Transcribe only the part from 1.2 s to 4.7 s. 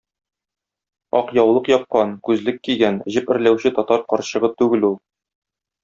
яулык япкан, күзлек кигән, җеп эрләүче татар карчыгы